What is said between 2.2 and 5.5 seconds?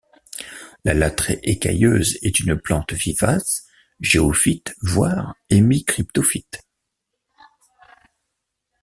est une plante vivace, géophyte voire